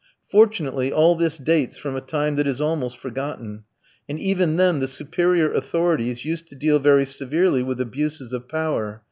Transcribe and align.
Fortunately, 0.27 0.91
all 0.91 1.13
this 1.15 1.37
dates 1.37 1.77
from 1.77 1.95
a 1.95 2.01
time 2.01 2.33
that 2.33 2.47
is 2.47 2.59
almost 2.59 2.97
forgotten, 2.97 3.65
and 4.09 4.17
even 4.19 4.57
then 4.57 4.79
the 4.79 4.87
superior 4.87 5.53
authorities 5.53 6.25
used 6.25 6.47
to 6.47 6.55
deal 6.55 6.79
very 6.79 7.05
severely 7.05 7.61
with 7.61 7.79
abuses 7.79 8.33
of 8.33 8.49
power. 8.49 8.99